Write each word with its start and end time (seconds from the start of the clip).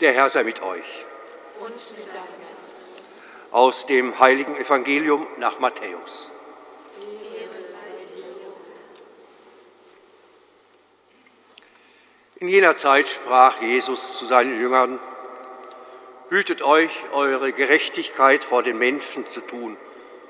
Der 0.00 0.12
Herr 0.12 0.28
sei 0.28 0.44
mit 0.44 0.62
euch. 0.62 1.06
Und 1.58 1.98
mit 1.98 2.08
deinem 2.08 2.24
Geist. 2.50 2.88
Aus 3.50 3.86
dem 3.86 4.18
heiligen 4.18 4.56
Evangelium 4.56 5.26
nach 5.38 5.58
Matthäus. 5.58 6.34
In 12.38 12.48
jener 12.48 12.76
Zeit 12.76 13.08
sprach 13.08 13.62
Jesus 13.62 14.18
zu 14.18 14.26
seinen 14.26 14.60
Jüngern, 14.60 15.00
Hütet 16.28 16.60
euch, 16.60 16.90
eure 17.12 17.52
Gerechtigkeit 17.52 18.44
vor 18.44 18.62
den 18.62 18.76
Menschen 18.76 19.26
zu 19.26 19.40
tun, 19.40 19.78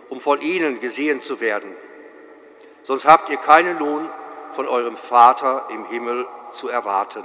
um 0.09 0.21
von 0.21 0.41
ihnen 0.41 0.79
gesehen 0.79 1.21
zu 1.21 1.41
werden. 1.41 1.75
Sonst 2.85 3.07
habt 3.07 3.31
ihr 3.31 3.39
keinen 3.39 3.79
Lohn 3.81 4.09
von 4.53 4.69
eurem 4.69 4.97
Vater 4.97 5.67
im 5.71 5.87
Himmel 5.87 6.29
zu 6.53 6.69
erwarten. 6.69 7.25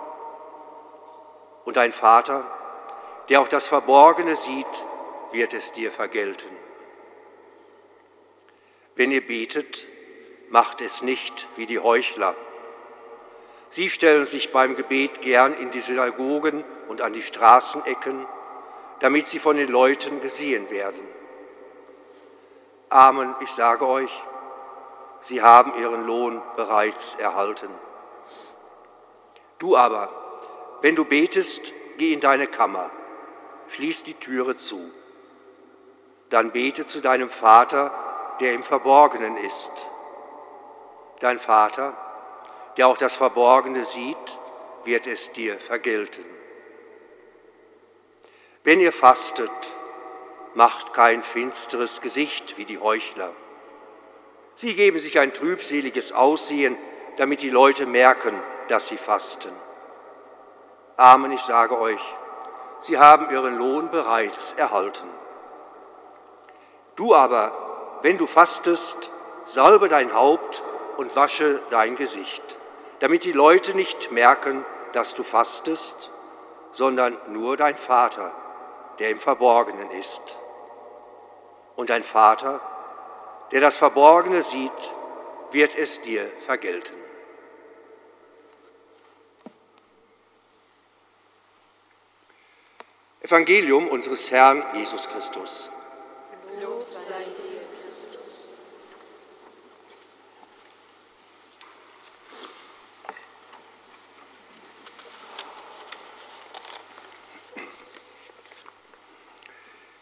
Und 1.65 1.77
dein 1.77 1.91
Vater, 1.91 2.45
der 3.29 3.41
auch 3.41 3.47
das 3.47 3.67
Verborgene 3.67 4.35
sieht, 4.35 4.85
wird 5.31 5.53
es 5.53 5.71
dir 5.71 5.91
vergelten. 5.91 6.49
Wenn 8.95 9.11
ihr 9.11 9.25
betet, 9.25 9.87
macht 10.49 10.81
es 10.81 11.01
nicht 11.01 11.47
wie 11.55 11.65
die 11.65 11.79
Heuchler. 11.79 12.35
Sie 13.69 13.89
stellen 13.89 14.25
sich 14.25 14.51
beim 14.51 14.75
Gebet 14.75 15.21
gern 15.21 15.53
in 15.53 15.71
die 15.71 15.79
Synagogen 15.79 16.65
und 16.89 17.01
an 17.01 17.13
die 17.13 17.21
Straßenecken, 17.21 18.25
damit 18.99 19.27
sie 19.27 19.39
von 19.39 19.55
den 19.55 19.69
Leuten 19.69 20.19
gesehen 20.19 20.69
werden. 20.69 21.01
Amen, 22.89 23.33
ich 23.39 23.49
sage 23.51 23.87
euch, 23.87 24.11
sie 25.21 25.41
haben 25.41 25.73
ihren 25.79 26.05
Lohn 26.05 26.41
bereits 26.57 27.15
erhalten. 27.15 27.69
Du 29.57 29.77
aber, 29.77 30.09
wenn 30.81 30.95
du 30.95 31.05
betest, 31.05 31.71
geh 31.97 32.13
in 32.13 32.19
deine 32.19 32.47
Kammer, 32.47 32.89
schließ 33.69 34.03
die 34.03 34.15
Türe 34.15 34.57
zu. 34.57 34.91
Dann 36.29 36.51
bete 36.51 36.85
zu 36.85 37.01
deinem 37.01 37.29
Vater, 37.29 37.91
der 38.39 38.53
im 38.53 38.63
Verborgenen 38.63 39.37
ist. 39.37 39.71
Dein 41.19 41.39
Vater, 41.39 41.95
der 42.77 42.87
auch 42.87 42.97
das 42.97 43.15
Verborgene 43.15 43.85
sieht, 43.85 44.39
wird 44.83 45.07
es 45.07 45.31
dir 45.33 45.59
vergelten. 45.59 46.25
Wenn 48.63 48.79
ihr 48.79 48.91
fastet, 48.91 49.51
macht 50.53 50.93
kein 50.93 51.23
finsteres 51.23 52.01
Gesicht 52.01 52.57
wie 52.57 52.65
die 52.65 52.79
Heuchler. 52.79 53.31
Sie 54.55 54.75
geben 54.75 54.99
sich 54.99 55.19
ein 55.19 55.33
trübseliges 55.33 56.11
Aussehen, 56.11 56.77
damit 57.17 57.41
die 57.41 57.49
Leute 57.49 57.85
merken, 57.85 58.39
dass 58.67 58.87
sie 58.87 58.97
fasten. 58.97 59.51
Amen, 60.97 61.31
ich 61.31 61.41
sage 61.41 61.79
euch, 61.79 62.01
sie 62.79 62.97
haben 62.97 63.29
ihren 63.29 63.57
Lohn 63.57 63.89
bereits 63.91 64.53
erhalten. 64.53 65.07
Du 66.95 67.15
aber, 67.15 67.51
wenn 68.01 68.17
du 68.17 68.27
fastest, 68.27 69.09
salbe 69.45 69.87
dein 69.87 70.13
Haupt 70.13 70.63
und 70.97 71.15
wasche 71.15 71.61
dein 71.69 71.95
Gesicht, 71.95 72.43
damit 72.99 73.23
die 73.23 73.31
Leute 73.31 73.75
nicht 73.75 74.11
merken, 74.11 74.65
dass 74.93 75.15
du 75.15 75.23
fastest, 75.23 76.11
sondern 76.71 77.17
nur 77.27 77.57
dein 77.57 77.75
Vater, 77.75 78.31
der 78.99 79.09
im 79.09 79.19
Verborgenen 79.19 79.91
ist. 79.91 80.37
Und 81.75 81.89
dein 81.89 82.03
Vater, 82.03 82.59
der 83.51 83.61
das 83.61 83.77
Verborgene 83.77 84.43
sieht, 84.43 84.93
wird 85.51 85.75
es 85.75 86.01
dir 86.01 86.25
vergelten. 86.39 86.95
Evangelium 93.31 93.87
unseres 93.87 94.29
Herrn 94.29 94.61
Jesus 94.73 95.07
Christus. 95.07 95.71
Lob 96.61 96.83
sei 96.83 97.13
dir, 97.13 97.61
Christus. 97.81 98.57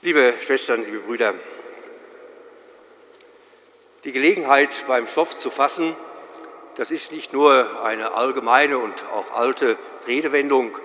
Liebe 0.01 0.33
Schwestern, 0.43 0.83
liebe 0.83 1.01
Brüder, 1.01 1.35
die 4.05 4.11
Gelegenheit 4.11 4.85
beim 4.87 5.05
Schopf 5.05 5.35
zu 5.35 5.51
fassen, 5.51 5.95
das 6.77 6.89
ist 6.89 7.11
nicht 7.11 7.31
nur 7.31 7.83
eine 7.83 8.13
allgemeine 8.13 8.79
und 8.79 9.05
auch 9.11 9.33
alte 9.33 9.77
Redewendung, 10.07 10.75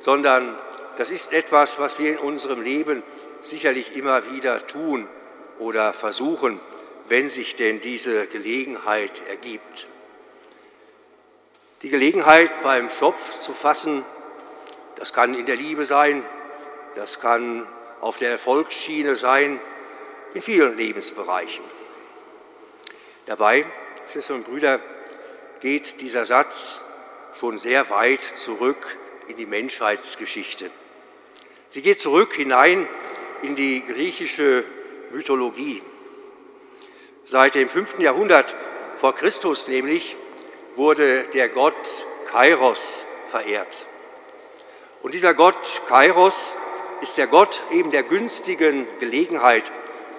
sondern 0.00 0.58
das 1.00 1.08
ist 1.08 1.32
etwas, 1.32 1.78
was 1.78 1.98
wir 1.98 2.10
in 2.10 2.18
unserem 2.18 2.60
Leben 2.60 3.02
sicherlich 3.40 3.96
immer 3.96 4.32
wieder 4.32 4.66
tun 4.66 5.08
oder 5.58 5.94
versuchen, 5.94 6.60
wenn 7.08 7.30
sich 7.30 7.56
denn 7.56 7.80
diese 7.80 8.26
Gelegenheit 8.26 9.22
ergibt. 9.26 9.88
Die 11.80 11.88
Gelegenheit 11.88 12.50
beim 12.62 12.90
Schopf 12.90 13.38
zu 13.38 13.54
fassen, 13.54 14.04
das 14.96 15.14
kann 15.14 15.32
in 15.32 15.46
der 15.46 15.56
Liebe 15.56 15.86
sein, 15.86 16.22
das 16.96 17.18
kann 17.18 17.66
auf 18.02 18.18
der 18.18 18.32
Erfolgsschiene 18.32 19.16
sein, 19.16 19.58
in 20.34 20.42
vielen 20.42 20.76
Lebensbereichen. 20.76 21.64
Dabei, 23.24 23.64
Schwestern 24.12 24.36
und 24.36 24.44
Brüder, 24.44 24.80
geht 25.60 26.02
dieser 26.02 26.26
Satz 26.26 26.84
schon 27.32 27.56
sehr 27.56 27.88
weit 27.88 28.22
zurück 28.22 28.98
in 29.28 29.38
die 29.38 29.46
Menschheitsgeschichte. 29.46 30.70
Sie 31.72 31.82
geht 31.82 32.00
zurück 32.00 32.34
hinein 32.34 32.88
in 33.42 33.54
die 33.54 33.86
griechische 33.86 34.64
Mythologie. 35.12 35.80
Seit 37.24 37.54
dem 37.54 37.68
5. 37.68 38.00
Jahrhundert 38.00 38.56
vor 38.96 39.14
Christus 39.14 39.68
nämlich 39.68 40.16
wurde 40.74 41.28
der 41.28 41.48
Gott 41.48 42.06
Kairos 42.26 43.06
verehrt. 43.30 43.86
Und 45.02 45.14
dieser 45.14 45.32
Gott 45.32 45.82
Kairos 45.86 46.56
ist 47.02 47.18
der 47.18 47.28
Gott 47.28 47.62
eben 47.70 47.92
der 47.92 48.02
günstigen 48.02 48.88
Gelegenheit, 48.98 49.70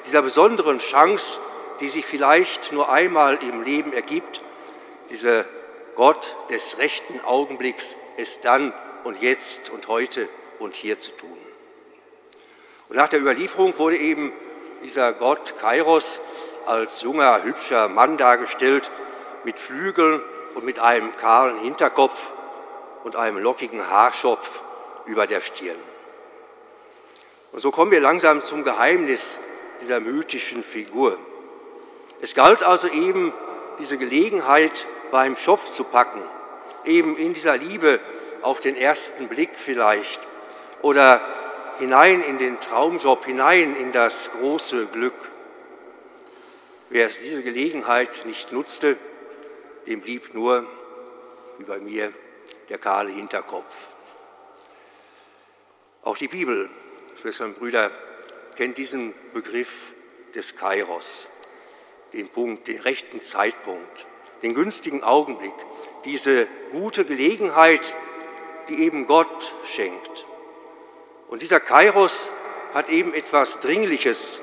dieser 0.05 0.21
besonderen 0.21 0.77
Chance, 0.79 1.41
die 1.81 1.89
sich 1.89 2.05
vielleicht 2.05 2.71
nur 2.71 2.89
einmal 2.89 3.37
im 3.43 3.61
Leben 3.63 3.91
ergibt, 3.91 4.41
dieser 5.09 5.43
Gott 5.95 6.33
des 6.49 6.77
rechten 6.77 7.19
Augenblicks, 7.19 7.97
es 8.15 8.39
dann 8.39 8.71
und 9.03 9.21
jetzt 9.21 9.69
und 9.69 9.89
heute 9.89 10.29
und 10.61 10.77
hier 10.77 10.97
zu 10.97 11.11
tun. 11.11 11.40
Und 12.91 12.97
nach 12.97 13.07
der 13.07 13.21
Überlieferung 13.21 13.79
wurde 13.79 13.95
eben 13.95 14.33
dieser 14.83 15.13
Gott 15.13 15.53
Kairos 15.61 16.19
als 16.65 17.01
junger, 17.01 17.41
hübscher 17.41 17.87
Mann 17.87 18.17
dargestellt, 18.17 18.91
mit 19.45 19.57
Flügeln 19.57 20.21
und 20.55 20.65
mit 20.65 20.77
einem 20.77 21.15
kahlen 21.15 21.57
Hinterkopf 21.59 22.33
und 23.05 23.15
einem 23.15 23.37
lockigen 23.37 23.89
Haarschopf 23.89 24.61
über 25.05 25.25
der 25.25 25.39
Stirn. 25.39 25.77
Und 27.53 27.61
so 27.61 27.71
kommen 27.71 27.91
wir 27.91 28.01
langsam 28.01 28.41
zum 28.41 28.65
Geheimnis 28.65 29.39
dieser 29.79 30.01
mythischen 30.01 30.61
Figur. 30.61 31.17
Es 32.19 32.35
galt 32.35 32.61
also 32.61 32.89
eben, 32.89 33.31
diese 33.79 33.97
Gelegenheit 33.97 34.85
beim 35.11 35.37
Schopf 35.37 35.71
zu 35.71 35.85
packen, 35.85 36.21
eben 36.83 37.15
in 37.15 37.31
dieser 37.31 37.55
Liebe 37.55 38.01
auf 38.41 38.59
den 38.59 38.75
ersten 38.75 39.29
Blick 39.29 39.51
vielleicht 39.55 40.19
oder 40.81 41.21
hinein 41.79 42.21
in 42.21 42.37
den 42.37 42.59
Traumjob, 42.59 43.25
hinein 43.25 43.75
in 43.75 43.91
das 43.91 44.31
große 44.31 44.87
Glück. 44.87 45.31
Wer 46.89 47.07
diese 47.07 47.43
Gelegenheit 47.43 48.25
nicht 48.25 48.51
nutzte, 48.51 48.97
dem 49.87 50.01
blieb 50.01 50.33
nur, 50.33 50.67
wie 51.57 51.63
bei 51.63 51.79
mir, 51.79 52.11
der 52.69 52.77
kahle 52.77 53.11
Hinterkopf. 53.11 53.87
Auch 56.03 56.17
die 56.17 56.27
Bibel 56.27 56.69
Schwestern 57.21 57.49
und 57.49 57.59
Brüder, 57.59 57.91
kennt 58.55 58.79
diesen 58.79 59.13
Begriff 59.31 59.93
des 60.33 60.55
Kairos, 60.55 61.29
den 62.13 62.29
Punkt, 62.29 62.67
den 62.67 62.79
rechten 62.79 63.21
Zeitpunkt, 63.21 64.07
den 64.41 64.55
günstigen 64.55 65.03
Augenblick, 65.03 65.53
diese 66.05 66.47
gute 66.71 67.05
Gelegenheit, 67.05 67.95
die 68.69 68.83
eben 68.83 69.05
Gott 69.05 69.53
schenkt. 69.65 70.25
Und 71.31 71.41
dieser 71.41 71.61
Kairos 71.61 72.33
hat 72.73 72.89
eben 72.89 73.13
etwas 73.13 73.61
Dringliches. 73.61 74.41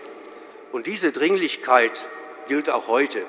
Und 0.73 0.87
diese 0.87 1.13
Dringlichkeit 1.13 2.09
gilt 2.49 2.71
auch 2.71 2.89
heute, 2.89 3.27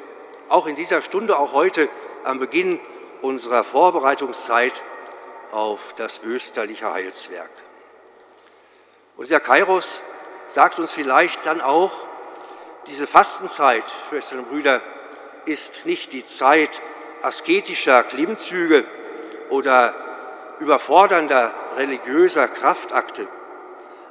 auch 0.47 0.65
in 0.65 0.77
dieser 0.77 1.01
Stunde, 1.01 1.37
auch 1.37 1.51
heute 1.51 1.89
am 2.23 2.39
Beginn 2.39 2.79
unserer 3.21 3.65
Vorbereitungszeit 3.65 4.81
auf 5.51 5.93
das 5.97 6.21
österliche 6.23 6.93
Heilswerk. 6.93 7.49
Und 9.17 9.27
dieser 9.27 9.41
Kairos 9.41 10.03
sagt 10.47 10.79
uns 10.79 10.93
vielleicht 10.93 11.45
dann 11.45 11.59
auch, 11.59 11.91
diese 12.87 13.07
Fastenzeit, 13.07 13.83
Schwestern 14.07 14.39
und 14.39 14.49
Brüder, 14.51 14.81
ist 15.43 15.85
nicht 15.85 16.13
die 16.13 16.25
Zeit 16.25 16.79
asketischer 17.21 18.03
Klimmzüge 18.03 18.85
oder 19.49 19.93
überfordernder 20.61 21.53
religiöser 21.75 22.47
Kraftakte, 22.47 23.27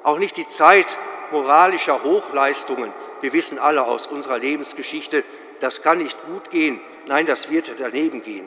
auch 0.03 0.19
nicht 0.19 0.37
die 0.37 0.47
Zeit 0.47 0.99
moralischer 1.31 2.03
Hochleistungen. 2.03 2.93
Wir 3.21 3.33
wissen 3.33 3.59
alle 3.59 3.85
aus 3.85 4.07
unserer 4.07 4.39
Lebensgeschichte, 4.39 5.25
das 5.61 5.83
kann 5.83 5.99
nicht 5.99 6.19
gut 6.25 6.51
gehen, 6.51 6.81
nein, 7.07 7.27
das 7.27 7.51
wird 7.51 7.73
daneben 7.79 8.23
gehen. 8.23 8.47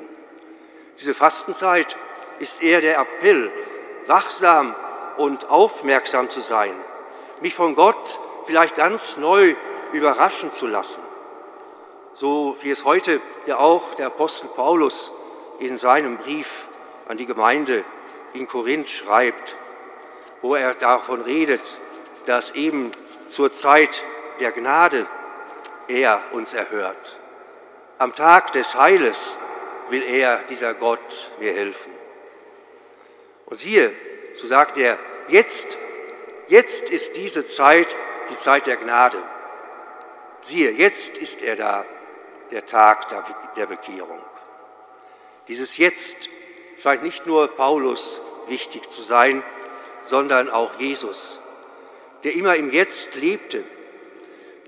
Diese 0.98 1.14
Fastenzeit 1.14 1.98
ist 2.40 2.64
eher 2.64 2.82
der 2.82 3.00
Appell, 3.00 3.52
wachsam 4.08 4.76
und 5.18 5.50
aufmerksam 5.50 6.30
zu 6.30 6.42
sein, 6.42 6.74
mich 7.42 7.54
von 7.54 7.76
Gott 7.76 8.20
vielleicht 8.46 8.76
ganz 8.76 9.18
neu 9.18 9.56
überraschen 9.92 10.52
zu 10.52 10.68
lassen. 10.68 11.02
So 12.14 12.56
wie 12.62 12.72
es 12.72 12.86
heute 12.86 13.22
ja 13.46 13.58
auch 13.58 13.96
der 13.96 14.08
Apostel 14.08 14.48
Paulus 14.48 15.14
in 15.60 15.78
seinem 15.78 16.18
Brief 16.18 16.68
an 17.08 17.18
die 17.18 17.26
Gemeinde 17.26 17.84
in 18.34 18.48
Korinth 18.48 18.90
schreibt, 18.90 19.56
wo 20.42 20.56
er 20.56 20.74
davon 20.74 21.22
redet, 21.22 21.62
dass 22.26 22.52
eben 22.52 22.92
zur 23.28 23.54
Zeit 23.54 24.04
der 24.40 24.52
Gnade 24.52 25.06
er 25.88 26.22
uns 26.32 26.54
erhört. 26.54 27.18
Am 27.98 28.16
Tag 28.16 28.52
des 28.54 28.76
Heiles 28.76 29.38
will 29.90 30.04
er, 30.04 30.38
dieser 30.50 30.74
Gott, 30.74 31.30
mir 31.40 31.54
helfen. 31.54 31.92
Und 33.46 33.58
siehe, 33.58 33.94
so 34.36 34.48
sagt 34.48 34.78
er, 34.78 34.98
jetzt, 35.28 35.78
jetzt 36.48 36.90
ist 36.90 37.18
diese 37.18 37.46
Zeit 37.46 37.96
die 38.30 38.38
Zeit 38.38 38.66
der 38.66 38.78
Gnade. 38.78 39.18
Siehe, 40.42 40.72
jetzt 40.72 41.18
ist 41.18 41.42
er 41.42 41.56
da, 41.56 41.86
der 42.50 42.66
Tag 42.66 43.08
der 43.56 43.66
Bekehrung. 43.66 44.20
Dieses 45.48 45.78
Jetzt 45.78 46.30
scheint 46.82 47.04
nicht 47.04 47.26
nur 47.26 47.48
Paulus 47.50 48.22
wichtig 48.48 48.90
zu 48.90 49.02
sein, 49.02 49.44
sondern 50.04 50.50
auch 50.50 50.80
Jesus, 50.80 51.42
der 52.24 52.34
immer 52.36 52.56
im 52.56 52.72
Jetzt 52.72 53.16
lebte, 53.16 53.64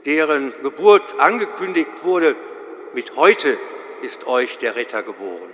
deren 0.05 0.53
Geburt 0.61 1.19
angekündigt 1.19 2.03
wurde, 2.03 2.35
mit 2.93 3.15
heute 3.15 3.57
ist 4.01 4.27
euch 4.27 4.57
der 4.57 4.75
Retter 4.75 5.01
geboren, 5.01 5.49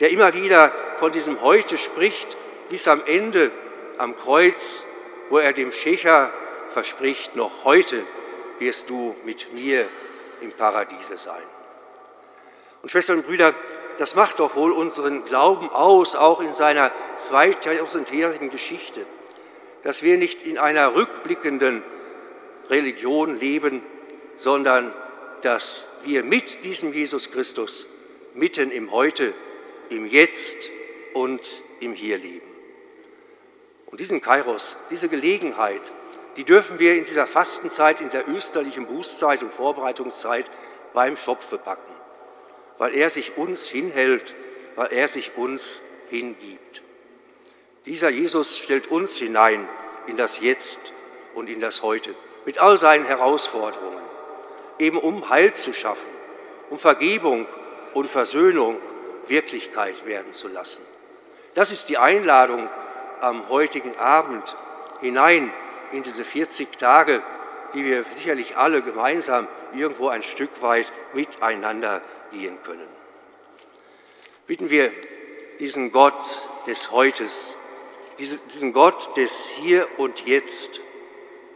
der 0.00 0.10
immer 0.10 0.34
wieder 0.34 0.72
von 0.96 1.12
diesem 1.12 1.40
Heute 1.42 1.78
spricht, 1.78 2.36
bis 2.68 2.86
am 2.88 3.02
Ende 3.06 3.50
am 3.98 4.16
Kreuz, 4.16 4.86
wo 5.30 5.38
er 5.38 5.52
dem 5.52 5.72
Schächer 5.72 6.30
verspricht, 6.68 7.36
noch 7.36 7.64
heute 7.64 8.02
wirst 8.58 8.90
du 8.90 9.16
mit 9.24 9.52
mir 9.52 9.88
im 10.40 10.52
Paradiese 10.52 11.16
sein. 11.16 11.42
Und 12.82 12.90
Schwestern 12.90 13.18
und 13.18 13.26
Brüder, 13.26 13.54
das 13.98 14.14
macht 14.14 14.40
doch 14.40 14.56
wohl 14.56 14.72
unseren 14.72 15.24
Glauben 15.24 15.70
aus, 15.70 16.14
auch 16.14 16.40
in 16.40 16.54
seiner 16.54 16.92
2000-jährigen 17.16 18.50
Geschichte, 18.50 19.06
dass 19.82 20.02
wir 20.02 20.18
nicht 20.18 20.42
in 20.42 20.58
einer 20.58 20.94
rückblickenden 20.94 21.82
Religion 22.68 23.38
leben, 23.38 23.82
sondern 24.36 24.92
dass 25.42 25.88
wir 26.04 26.24
mit 26.24 26.64
diesem 26.64 26.92
Jesus 26.92 27.30
Christus 27.30 27.88
mitten 28.34 28.70
im 28.70 28.92
Heute, 28.92 29.32
im 29.88 30.06
Jetzt 30.06 30.70
und 31.14 31.62
im 31.80 31.94
Hier 31.94 32.18
leben. 32.18 32.46
Und 33.86 34.00
diesen 34.00 34.20
Kairos, 34.20 34.76
diese 34.90 35.08
Gelegenheit, 35.08 35.80
die 36.36 36.44
dürfen 36.44 36.78
wir 36.78 36.94
in 36.94 37.04
dieser 37.04 37.26
Fastenzeit, 37.26 38.00
in 38.00 38.10
der 38.10 38.28
österlichen 38.28 38.86
Bußzeit 38.86 39.42
und 39.42 39.52
Vorbereitungszeit 39.52 40.50
beim 40.92 41.16
Schopfe 41.16 41.56
packen, 41.58 41.92
weil 42.78 42.94
er 42.94 43.10
sich 43.10 43.36
uns 43.36 43.68
hinhält, 43.68 44.34
weil 44.74 44.92
er 44.92 45.08
sich 45.08 45.36
uns 45.36 45.82
hingibt. 46.10 46.82
Dieser 47.86 48.10
Jesus 48.10 48.58
stellt 48.58 48.88
uns 48.88 49.16
hinein 49.16 49.68
in 50.06 50.16
das 50.16 50.40
Jetzt 50.40 50.92
und 51.34 51.48
in 51.48 51.60
das 51.60 51.82
Heute 51.82 52.14
mit 52.44 52.58
all 52.58 52.78
seinen 52.78 53.06
Herausforderungen, 53.06 54.02
eben 54.78 54.98
um 54.98 55.28
Heil 55.28 55.52
zu 55.54 55.72
schaffen, 55.72 56.08
um 56.70 56.78
Vergebung 56.78 57.46
und 57.94 58.10
Versöhnung 58.10 58.78
Wirklichkeit 59.26 60.06
werden 60.06 60.32
zu 60.32 60.48
lassen. 60.48 60.82
Das 61.54 61.72
ist 61.72 61.88
die 61.88 61.98
Einladung 61.98 62.68
am 63.20 63.48
heutigen 63.48 63.96
Abend 63.96 64.56
hinein 65.00 65.52
in 65.92 66.02
diese 66.02 66.24
40 66.24 66.76
Tage, 66.78 67.22
die 67.76 67.84
wir 67.84 68.04
sicherlich 68.14 68.56
alle 68.56 68.82
gemeinsam 68.82 69.46
irgendwo 69.72 70.08
ein 70.08 70.22
Stück 70.22 70.62
weit 70.62 70.90
miteinander 71.12 72.02
gehen 72.32 72.58
können. 72.64 72.88
Bitten 74.46 74.70
wir 74.70 74.90
diesen 75.60 75.92
Gott 75.92 76.48
des 76.66 76.90
Heutes, 76.90 77.58
diesen 78.18 78.72
Gott 78.72 79.16
des 79.16 79.46
Hier 79.48 79.86
und 79.98 80.26
Jetzt, 80.26 80.80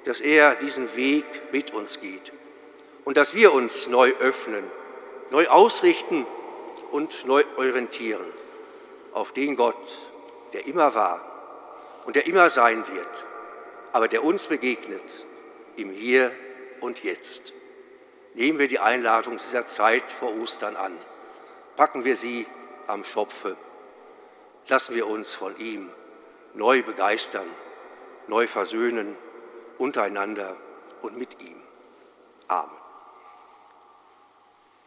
dass 0.04 0.20
er 0.20 0.54
diesen 0.56 0.94
Weg 0.94 1.24
mit 1.52 1.72
uns 1.72 2.00
geht 2.00 2.32
und 3.04 3.16
dass 3.16 3.34
wir 3.34 3.52
uns 3.52 3.86
neu 3.88 4.12
öffnen, 4.20 4.64
neu 5.30 5.48
ausrichten 5.48 6.26
und 6.90 7.26
neu 7.26 7.42
orientieren 7.56 8.26
auf 9.12 9.32
den 9.32 9.56
Gott, 9.56 10.10
der 10.52 10.66
immer 10.66 10.94
war 10.94 12.02
und 12.06 12.16
der 12.16 12.26
immer 12.26 12.50
sein 12.50 12.86
wird 12.88 13.26
aber 13.92 14.08
der 14.08 14.24
uns 14.24 14.46
begegnet 14.46 15.02
im 15.80 15.90
Hier 15.90 16.32
und 16.80 17.02
Jetzt. 17.02 17.52
Nehmen 18.34 18.58
wir 18.58 18.68
die 18.68 18.78
Einladung 18.78 19.36
dieser 19.36 19.66
Zeit 19.66 20.12
vor 20.12 20.34
Ostern 20.40 20.76
an. 20.76 20.96
Packen 21.76 22.04
wir 22.04 22.16
sie 22.16 22.46
am 22.86 23.04
Schopfe. 23.04 23.56
Lassen 24.68 24.94
wir 24.94 25.06
uns 25.06 25.34
von 25.34 25.58
ihm 25.58 25.90
neu 26.54 26.82
begeistern, 26.82 27.46
neu 28.28 28.46
versöhnen, 28.46 29.16
untereinander 29.78 30.56
und 31.02 31.16
mit 31.16 31.40
ihm. 31.42 31.60
Amen. 32.48 32.79